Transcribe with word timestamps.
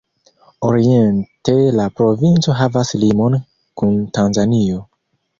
Oriente 0.67 1.53
la 1.79 1.85
provinco 1.99 2.55
havas 2.61 2.93
limon 3.01 3.35
kun 3.83 3.99
Tanzanio. 4.19 4.81